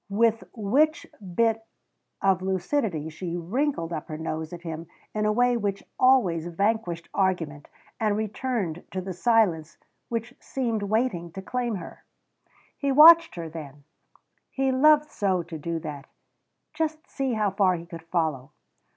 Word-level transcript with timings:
with 0.09 0.43
which 0.55 1.05
bit 1.35 1.63
of 2.23 2.41
lucidity 2.41 3.07
she 3.07 3.37
wrinkled 3.37 3.93
up 3.93 4.07
her 4.07 4.17
nose 4.17 4.51
at 4.51 4.63
him 4.63 4.87
in 5.13 5.27
a 5.27 5.31
way 5.31 5.55
which 5.55 5.83
always 5.99 6.47
vanquished 6.47 7.07
argument 7.13 7.67
and 7.99 8.17
returned 8.17 8.83
to 8.89 8.99
the 8.99 9.13
silence 9.13 9.77
which 10.09 10.33
seemed 10.39 10.81
waiting 10.81 11.31
to 11.31 11.39
claim 11.39 11.75
her. 11.75 12.03
He 12.79 12.91
watched 12.91 13.35
her 13.35 13.47
then; 13.47 13.83
he 14.49 14.71
loved 14.71 15.11
so 15.11 15.43
to 15.43 15.59
do 15.59 15.77
that 15.81 16.07
just 16.73 17.07
see 17.07 17.33
how 17.33 17.51
far 17.51 17.75
he 17.75 17.85
could 17.85 18.01
follow. 18.01 18.53